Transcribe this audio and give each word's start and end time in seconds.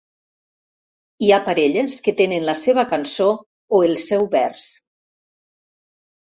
Hi 1.25 1.27
ha 1.31 1.37
parelles 1.49 1.97
que 2.07 2.13
tenen 2.21 2.45
la 2.47 2.55
seva 2.61 2.85
cançó 2.95 3.29
o 3.79 3.83
el 3.89 3.95
seu 4.05 4.27
vers. 4.33 4.67